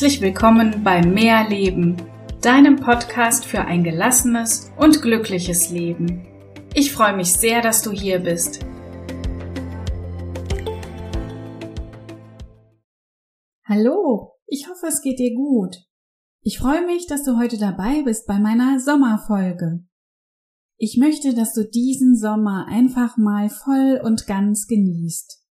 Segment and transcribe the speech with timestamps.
[0.00, 1.94] Herzlich willkommen bei Mehr Leben,
[2.40, 6.26] deinem Podcast für ein gelassenes und glückliches Leben.
[6.72, 8.64] Ich freue mich sehr, dass du hier bist.
[13.68, 15.76] Hallo, ich hoffe, es geht dir gut.
[16.40, 19.84] Ich freue mich, dass du heute dabei bist bei meiner Sommerfolge.
[20.78, 25.44] Ich möchte, dass du diesen Sommer einfach mal voll und ganz genießt.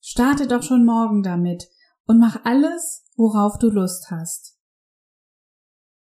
[0.00, 1.68] Starte doch schon morgen damit
[2.08, 4.58] und mach alles, worauf du Lust hast.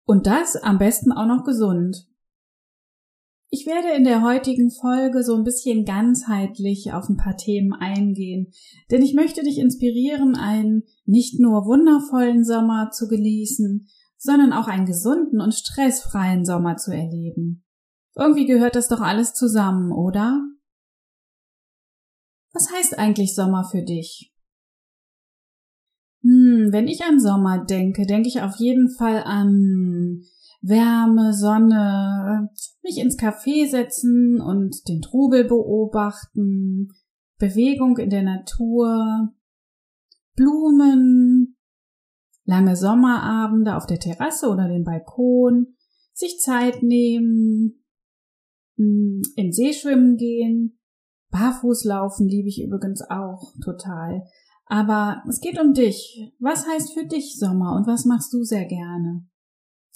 [0.06, 2.08] Und das am besten auch noch gesund.
[3.54, 8.54] Ich werde in der heutigen Folge so ein bisschen ganzheitlich auf ein paar Themen eingehen,
[8.90, 14.86] denn ich möchte dich inspirieren, einen nicht nur wundervollen Sommer zu genießen, sondern auch einen
[14.86, 17.66] gesunden und stressfreien Sommer zu erleben.
[18.16, 20.42] Irgendwie gehört das doch alles zusammen, oder?
[22.54, 24.31] Was heißt eigentlich Sommer für dich?
[26.24, 30.22] Hm, wenn ich an Sommer denke, denke ich auf jeden Fall an
[30.62, 32.50] Wärme, Sonne,
[32.84, 36.90] mich ins Café setzen und den Trubel beobachten,
[37.40, 39.34] Bewegung in der Natur,
[40.36, 41.58] Blumen,
[42.46, 45.76] lange Sommerabende auf der Terrasse oder dem Balkon,
[46.14, 47.84] sich Zeit nehmen,
[48.78, 50.78] hm, in See schwimmen gehen,
[51.32, 54.24] Barfuß laufen liebe ich übrigens auch total.
[54.72, 56.34] Aber es geht um dich.
[56.40, 59.28] Was heißt für dich Sommer und was machst du sehr gerne?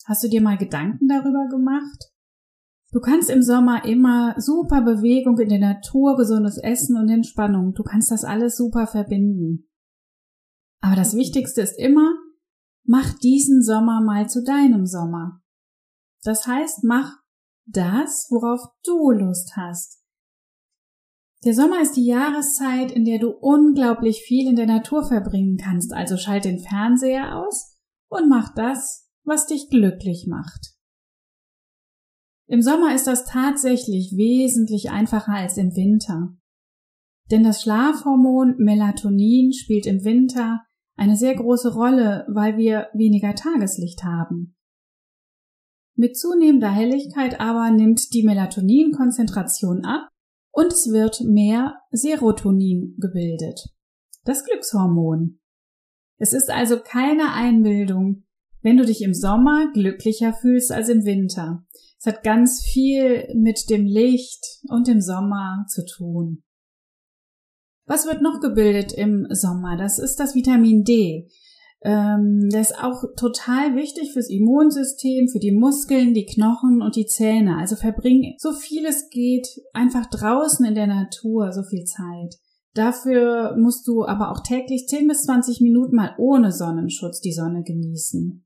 [0.04, 2.12] Hast du dir mal Gedanken darüber gemacht?
[2.92, 7.74] Du kannst im Sommer immer super Bewegung in der Natur, gesundes Essen und Entspannung.
[7.74, 9.70] Du kannst das alles super verbinden.
[10.82, 12.12] Aber das Wichtigste ist immer,
[12.84, 15.42] mach diesen Sommer mal zu deinem Sommer.
[16.24, 17.14] Das heißt, mach
[17.66, 20.05] das, worauf du Lust hast.
[21.46, 25.94] Der Sommer ist die Jahreszeit, in der du unglaublich viel in der Natur verbringen kannst,
[25.94, 27.78] also schalt den Fernseher aus
[28.10, 30.74] und mach das, was dich glücklich macht.
[32.48, 36.36] Im Sommer ist das tatsächlich wesentlich einfacher als im Winter.
[37.30, 40.64] Denn das Schlafhormon Melatonin spielt im Winter
[40.96, 44.56] eine sehr große Rolle, weil wir weniger Tageslicht haben.
[45.96, 50.10] Mit zunehmender Helligkeit aber nimmt die Melatoninkonzentration ab
[50.56, 53.60] und es wird mehr Serotonin gebildet.
[54.24, 55.40] Das Glückshormon.
[56.18, 58.24] Es ist also keine Einbildung,
[58.62, 61.66] wenn du dich im Sommer glücklicher fühlst als im Winter.
[62.00, 66.44] Es hat ganz viel mit dem Licht und dem Sommer zu tun.
[67.86, 69.76] Was wird noch gebildet im Sommer?
[69.78, 71.30] Das ist das Vitamin D.
[71.86, 77.06] Ähm, der ist auch total wichtig fürs Immunsystem, für die Muskeln, die Knochen und die
[77.06, 77.58] Zähne.
[77.58, 82.40] Also verbring so viel es geht einfach draußen in der Natur so viel Zeit.
[82.74, 87.62] Dafür musst du aber auch täglich 10 bis 20 Minuten mal ohne Sonnenschutz die Sonne
[87.62, 88.44] genießen.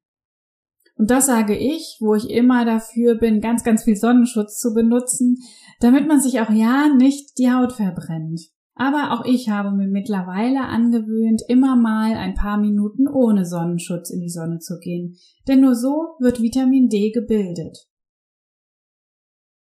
[0.98, 5.38] Und das sage ich, wo ich immer dafür bin, ganz, ganz viel Sonnenschutz zu benutzen,
[5.80, 8.42] damit man sich auch ja nicht die Haut verbrennt.
[8.80, 14.22] Aber auch ich habe mir mittlerweile angewöhnt, immer mal ein paar Minuten ohne Sonnenschutz in
[14.22, 15.18] die Sonne zu gehen,
[15.50, 17.90] denn nur so wird Vitamin D gebildet.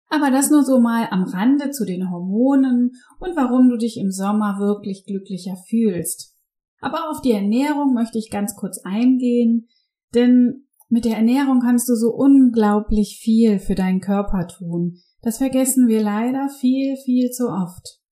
[0.08, 4.10] Aber das nur so mal am Rande zu den Hormonen und warum du dich im
[4.10, 6.34] Sommer wirklich glücklicher fühlst.
[6.80, 9.68] Aber auf die Ernährung möchte ich ganz kurz eingehen,
[10.14, 14.96] denn mit der Ernährung kannst du so unglaublich viel für deinen Körper tun.
[15.20, 18.03] Das vergessen wir leider viel, viel zu oft.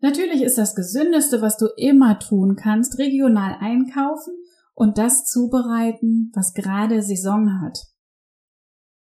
[0.00, 4.34] Natürlich ist das Gesündeste, was du immer tun kannst, regional einkaufen
[4.74, 7.78] und das zubereiten, was gerade Saison hat.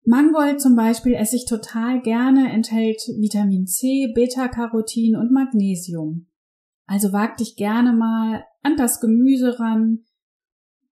[0.05, 6.29] Mangold zum Beispiel esse ich total gerne, enthält Vitamin C, Beta-Carotin und Magnesium.
[6.87, 10.05] Also wag dich gerne mal an das Gemüse ran.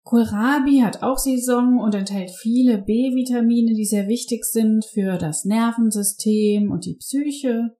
[0.03, 6.69] Kohlrabi hat auch Saison und enthält viele B-Vitamine, die sehr wichtig sind für das Nervensystem
[6.69, 7.77] und die Psyche.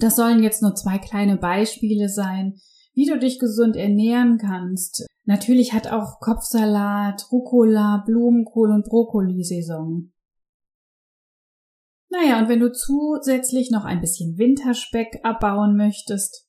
[0.00, 2.54] Das sollen jetzt nur zwei kleine Beispiele sein,
[2.94, 5.06] wie du dich gesund ernähren kannst.
[5.24, 10.12] Natürlich hat auch Kopfsalat, Rucola, Blumenkohl und Brokkoli Saison.
[12.10, 16.46] Naja, und wenn du zusätzlich noch ein bisschen Winterspeck abbauen möchtest,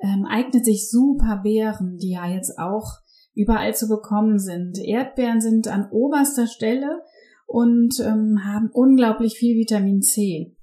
[0.00, 2.98] ähm, eignet sich super Beeren, die ja jetzt auch
[3.34, 4.78] überall zu bekommen sind.
[4.78, 7.02] Erdbeeren sind an oberster Stelle
[7.46, 10.56] und ähm, haben unglaublich viel Vitamin C.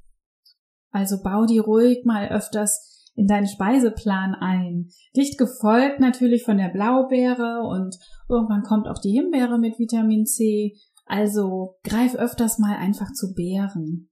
[0.96, 4.88] Also bau die ruhig mal öfters in deinen Speiseplan ein.
[5.14, 7.98] Dicht gefolgt natürlich von der Blaubeere und
[8.30, 10.78] irgendwann kommt auch die Himbeere mit Vitamin C.
[11.06, 14.10] Also greif öfters mal einfach zu Beeren.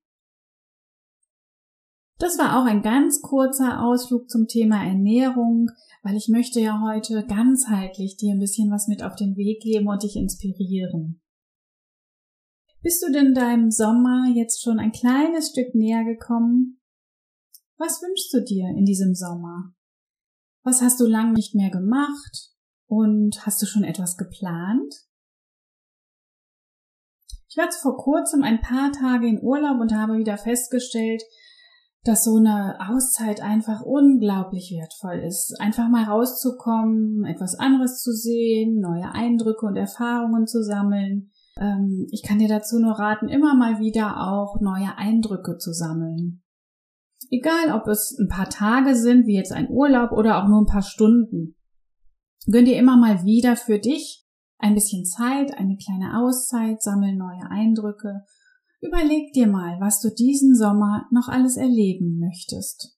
[2.19, 5.69] Das war auch ein ganz kurzer Ausflug zum Thema Ernährung,
[6.03, 9.87] weil ich möchte ja heute ganzheitlich dir ein bisschen was mit auf den Weg geben
[9.87, 11.22] und dich inspirieren.
[12.83, 16.81] Bist du denn deinem Sommer jetzt schon ein kleines Stück näher gekommen?
[17.77, 19.73] Was wünschst du dir in diesem Sommer?
[20.63, 22.51] Was hast du lang nicht mehr gemacht?
[22.87, 24.93] Und hast du schon etwas geplant?
[27.47, 31.23] Ich war vor kurzem ein paar Tage in Urlaub und habe wieder festgestellt,
[32.03, 35.55] dass so eine Auszeit einfach unglaublich wertvoll ist.
[35.59, 41.31] Einfach mal rauszukommen, etwas anderes zu sehen, neue Eindrücke und Erfahrungen zu sammeln.
[41.57, 46.43] Ähm, ich kann dir dazu nur raten, immer mal wieder auch neue Eindrücke zu sammeln.
[47.29, 50.71] Egal, ob es ein paar Tage sind, wie jetzt ein Urlaub oder auch nur ein
[50.71, 51.55] paar Stunden.
[52.51, 54.25] Gönn dir immer mal wieder für dich
[54.57, 58.23] ein bisschen Zeit, eine kleine Auszeit, sammel neue Eindrücke
[58.83, 62.97] Überleg dir mal, was du diesen Sommer noch alles erleben möchtest.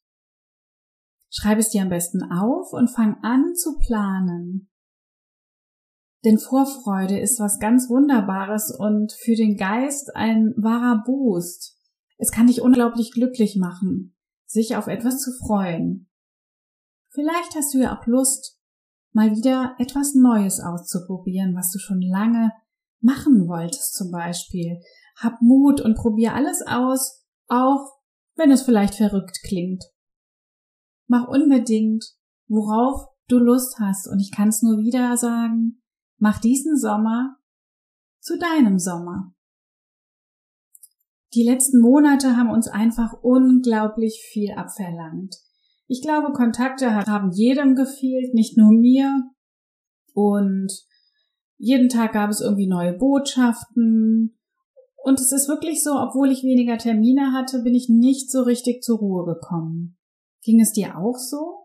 [1.30, 4.72] Schreib es dir am besten auf und fang an zu planen.
[6.25, 11.77] Denn Vorfreude ist was ganz Wunderbares und für den Geist ein wahrer Boost.
[12.18, 16.10] Es kann dich unglaublich glücklich machen, sich auf etwas zu freuen.
[17.12, 18.60] Vielleicht hast du ja auch Lust,
[19.13, 22.51] mal wieder etwas Neues auszuprobieren, was du schon lange
[23.00, 24.81] machen wolltest zum Beispiel
[25.16, 28.00] hab Mut und probier alles aus, auch
[28.36, 29.83] wenn es vielleicht verrückt klingt.
[31.07, 32.04] Mach unbedingt,
[32.48, 35.81] worauf du Lust hast und ich kann es nur wieder sagen,
[36.17, 37.38] mach diesen Sommer
[38.19, 39.33] zu deinem Sommer.
[41.33, 45.35] Die letzten Monate haben uns einfach unglaublich viel abverlangt.
[45.88, 49.29] Ich glaube, Kontakte haben jedem gefehlt, nicht nur mir.
[50.13, 50.71] Und
[51.57, 54.35] jeden Tag gab es irgendwie neue Botschaften
[55.06, 58.81] und es ist wirklich so, obwohl ich weniger Termine hatte, bin ich nicht so richtig
[58.81, 60.00] zur Ruhe gekommen.
[60.41, 61.64] Ging es dir auch so?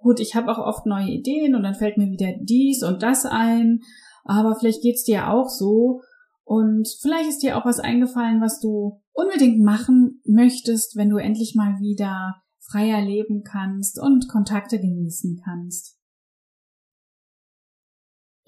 [0.00, 3.24] Gut, ich habe auch oft neue Ideen und dann fällt mir wieder dies und das
[3.24, 3.80] ein,
[4.24, 6.00] aber vielleicht geht's dir auch so
[6.44, 11.54] und vielleicht ist dir auch was eingefallen, was du unbedingt machen möchtest, wenn du endlich
[11.54, 12.36] mal wieder
[12.70, 15.98] freier leben kannst und Kontakte genießen kannst.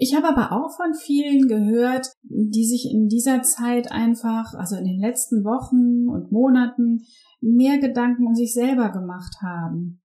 [0.03, 4.85] Ich habe aber auch von vielen gehört, die sich in dieser Zeit einfach, also in
[4.85, 7.03] den letzten Wochen und Monaten,
[7.43, 10.00] mehr Gedanken um sich selber gemacht haben.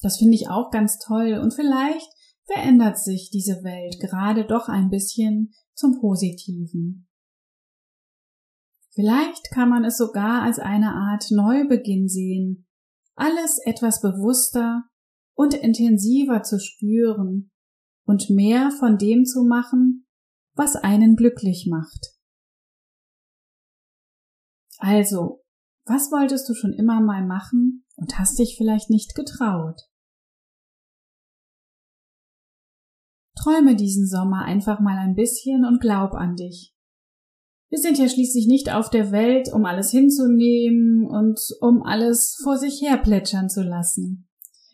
[0.00, 2.08] Das finde ich auch ganz toll und vielleicht
[2.44, 7.08] verändert sich diese Welt gerade doch ein bisschen zum Positiven.
[8.94, 12.66] Vielleicht kann man es sogar als eine Art Neubeginn sehen,
[13.14, 14.84] alles etwas bewusster
[15.34, 17.50] und intensiver zu spüren
[18.04, 20.06] und mehr von dem zu machen,
[20.54, 22.18] was einen glücklich macht.
[24.78, 25.44] Also,
[25.84, 29.87] was wolltest du schon immer mal machen und hast dich vielleicht nicht getraut?
[33.42, 36.74] Träume diesen Sommer einfach mal ein bisschen und glaub an dich.
[37.70, 42.56] Wir sind ja schließlich nicht auf der Welt, um alles hinzunehmen und um alles vor
[42.56, 44.28] sich her plätschern zu lassen.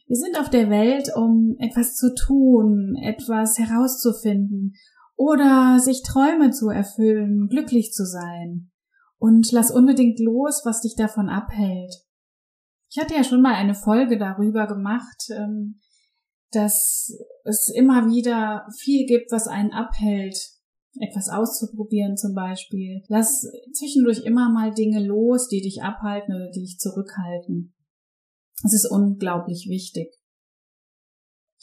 [0.06, 4.74] Wir sind auf der Welt, um etwas zu tun, etwas herauszufinden
[5.16, 8.70] oder sich Träume zu erfüllen, glücklich zu sein.
[9.18, 11.94] Und lass unbedingt los, was dich davon abhält.
[12.90, 15.80] Ich hatte ja schon mal eine Folge darüber gemacht, ähm,
[16.54, 20.36] dass es immer wieder viel gibt, was einen abhält,
[21.00, 23.02] etwas auszuprobieren zum Beispiel.
[23.08, 27.74] Lass zwischendurch immer mal Dinge los, die dich abhalten oder die dich zurückhalten.
[28.64, 30.14] Es ist unglaublich wichtig.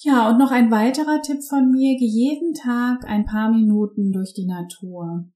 [0.04, 4.34] Ja, und noch ein weiterer Tipp von mir, geh jeden Tag ein paar Minuten durch
[4.34, 5.32] die Natur.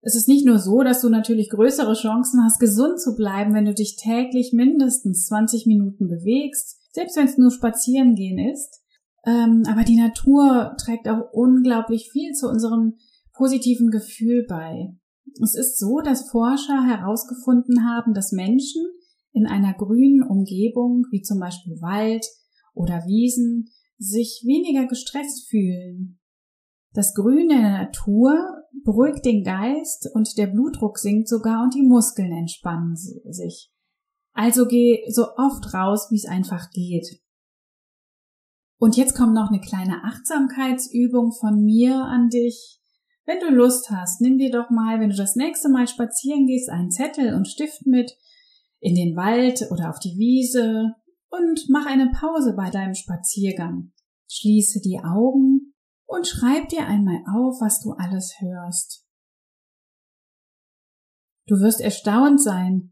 [0.00, 3.64] Es ist nicht nur so, dass du natürlich größere Chancen hast, gesund zu bleiben, wenn
[3.64, 8.80] du dich täglich mindestens 20 Minuten bewegst, selbst wenn es nur spazieren gehen ist.
[9.26, 12.96] Ähm, aber die Natur trägt auch unglaublich viel zu unserem
[13.34, 14.94] positiven Gefühl bei.
[15.42, 18.84] Es ist so, dass Forscher herausgefunden haben, dass Menschen,
[19.32, 22.26] in einer grünen Umgebung, wie zum Beispiel Wald
[22.74, 26.18] oder Wiesen, sich weniger gestresst fühlen.
[26.92, 28.34] Das Grün der Natur
[28.84, 33.71] beruhigt den Geist und der Blutdruck sinkt sogar und die Muskeln entspannen sich.
[34.32, 37.20] Also geh so oft raus, wie es einfach geht.
[38.78, 42.80] Und jetzt kommt noch eine kleine Achtsamkeitsübung von mir an dich.
[43.24, 46.68] Wenn du Lust hast, nimm dir doch mal, wenn du das nächste Mal spazieren gehst,
[46.68, 48.16] einen Zettel und Stift mit
[48.80, 50.94] in den Wald oder auf die Wiese
[51.30, 53.92] und mach eine Pause bei deinem Spaziergang.
[54.28, 55.74] Schließe die Augen
[56.06, 59.06] und schreib dir einmal auf, was du alles hörst.
[61.46, 62.91] Du wirst erstaunt sein,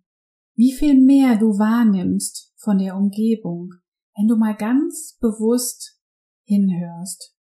[0.61, 3.71] wie viel mehr du wahrnimmst von der Umgebung,
[4.15, 5.99] wenn du mal ganz bewusst
[6.45, 7.35] hinhörst.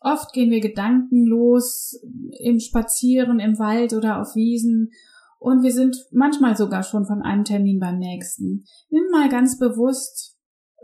[0.00, 2.00] Oft gehen wir gedankenlos
[2.38, 4.90] im Spazieren im Wald oder auf Wiesen
[5.40, 8.64] und wir sind manchmal sogar schon von einem Termin beim nächsten.
[8.88, 10.38] Nimm mal ganz bewusst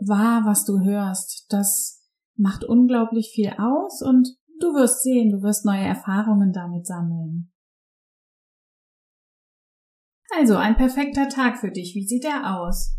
[0.05, 1.45] wahr, was du hörst.
[1.47, 2.03] Das
[2.35, 4.27] macht unglaublich viel aus und
[4.59, 7.52] du wirst sehen, du wirst neue Erfahrungen damit sammeln.
[10.35, 11.93] Also ein perfekter Tag für dich.
[11.95, 12.95] Wie sieht er aus?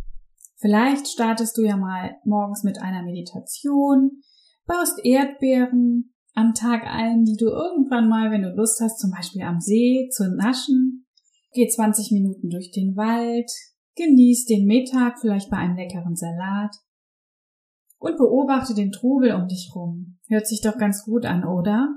[0.59, 4.23] Vielleicht startest du ja mal morgens mit einer Meditation,
[4.67, 9.43] baust Erdbeeren am Tag ein, die du irgendwann mal, wenn du Lust hast, zum Beispiel
[9.43, 11.07] am See zu naschen.
[11.53, 13.51] Geh 20 Minuten durch den Wald,
[13.97, 16.77] genieß den Mittag vielleicht bei einem leckeren Salat
[17.99, 20.19] und beobachte den Trubel um dich rum.
[20.29, 21.89] Hört sich doch ganz gut an, oder?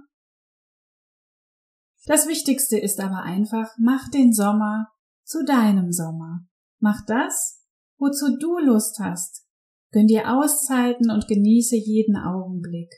[2.06, 4.88] Das Wichtigste ist aber einfach, mach den Sommer
[5.28, 6.46] zu deinem Sommer.
[6.80, 7.62] Mach das,
[8.00, 9.46] wozu du Lust hast.
[9.92, 12.94] Gönn dir Auszeiten und genieße jeden Augenblick.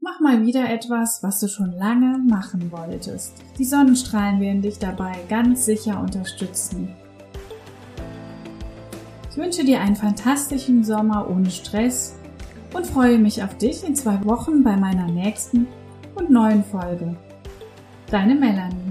[0.00, 3.34] Mach mal wieder etwas, was du schon lange machen wolltest.
[3.58, 6.96] Die Sonnenstrahlen werden dich dabei ganz sicher unterstützen.
[9.30, 12.14] Ich wünsche dir einen fantastischen Sommer ohne Stress
[12.74, 15.66] und freue mich auf dich in zwei Wochen bei meiner nächsten
[16.14, 17.16] und neuen Folge.
[18.10, 18.87] Deine Melanie.